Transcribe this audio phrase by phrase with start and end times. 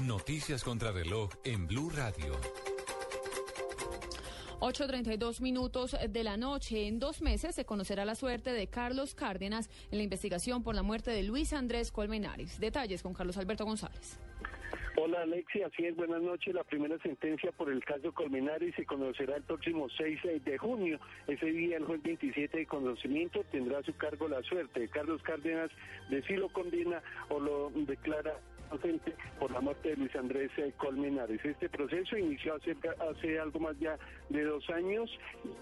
[0.00, 2.32] Noticias contra reloj en Blue Radio.
[4.60, 6.86] 8.32 minutos de la noche.
[6.86, 10.82] En dos meses se conocerá la suerte de Carlos Cárdenas en la investigación por la
[10.82, 12.58] muerte de Luis Andrés Colmenares.
[12.58, 14.18] Detalles con Carlos Alberto González.
[14.96, 16.54] Hola Alexia, así es, buenas noches.
[16.54, 21.00] La primera sentencia por el caso Colmenares se conocerá el próximo 6 de junio.
[21.26, 25.22] Ese día, el juez 27 de conocimiento, tendrá a su cargo la suerte de Carlos
[25.22, 25.70] Cárdenas
[26.10, 28.38] de si lo condena o lo declara
[29.38, 31.44] por la muerte de Luis Andrés eh, Colmenares.
[31.44, 32.76] Este proceso inició hace,
[33.10, 33.98] hace algo más ya
[34.30, 35.10] de dos años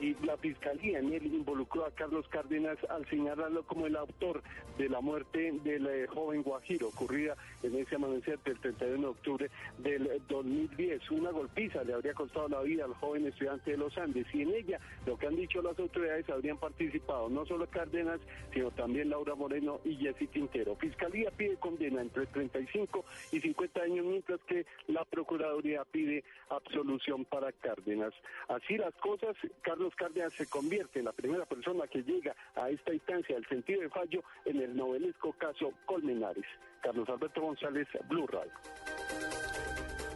[0.00, 4.42] y la fiscalía en él involucró a Carlos Cárdenas al señalarlo como el autor
[4.78, 9.50] de la muerte del eh, joven Guajiro ocurrida en ese amanecer del 31 de octubre
[9.78, 11.10] del 2010.
[11.10, 14.54] Una golpiza le habría costado la vida al joven estudiante de los Andes y en
[14.54, 18.20] ella lo que han dicho las autoridades habrían participado no solo Cárdenas,
[18.52, 20.76] sino también Laura Moreno y Jessy Quintero.
[20.76, 22.99] Fiscalía pide condena entre 35
[23.32, 28.12] y 50 años, mientras que la Procuraduría pide absolución para Cárdenas.
[28.48, 32.92] Así las cosas, Carlos Cárdenas se convierte en la primera persona que llega a esta
[32.92, 36.46] instancia del sentido de fallo en el novelesco caso Colmenares.
[36.82, 38.52] Carlos Alberto González, Blue Radio.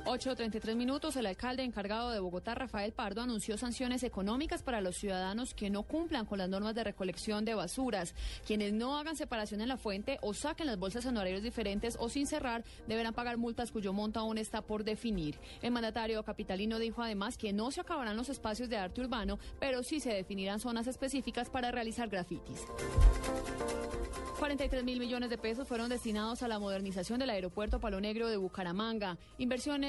[0.05, 5.55] 8.33 minutos, el alcalde encargado de Bogotá, Rafael Pardo, anunció sanciones económicas para los ciudadanos
[5.55, 8.15] que no cumplan con las normas de recolección de basuras.
[8.47, 12.11] Quienes no hagan separación en la fuente o saquen las bolsas en horarios diferentes o
[12.11, 15.39] sin cerrar, deberán pagar multas cuyo monto aún está por definir.
[15.63, 19.83] El mandatario capitalino dijo además que no se acabarán los espacios de arte urbano, pero
[19.83, 22.67] sí se definirán zonas específicas para realizar grafitis.
[24.39, 28.37] 43 mil millones de pesos fueron destinados a la modernización del aeropuerto Palo Negro de
[28.37, 29.17] Bucaramanga.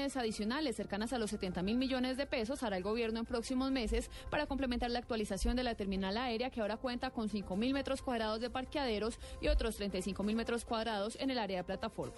[0.06, 3.72] Inversiones adicionales cercanas a los 70 mil millones de pesos hará el gobierno en próximos
[3.72, 7.74] meses para complementar la actualización de la terminal aérea que ahora cuenta con 5 mil
[7.74, 12.14] metros cuadrados de parqueaderos y otros 35 mil metros cuadrados en el área de plataforma.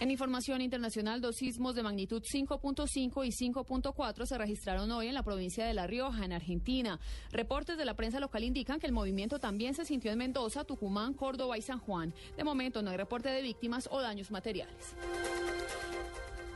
[0.00, 5.22] En información internacional, dos sismos de magnitud 5.5 y 5.4 se registraron hoy en la
[5.22, 6.98] provincia de La Rioja, en Argentina.
[7.30, 11.14] Reportes de la prensa local indican que el movimiento también se sintió en Mendoza, Tucumán,
[11.14, 12.12] Córdoba y San Juan.
[12.36, 14.96] De momento no hay reporte de víctimas o daños materiales.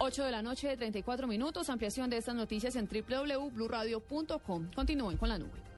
[0.05, 1.71] 8 de la noche, 34 minutos.
[1.71, 4.71] Ampliación de estas noticias en www.bluradio.com.
[4.75, 5.72] Continúen con la nube.